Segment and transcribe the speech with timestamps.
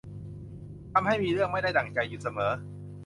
[0.93, 2.51] ทำให้มีเรื่องไม่ได้ดั่งใจอยู่เสมอ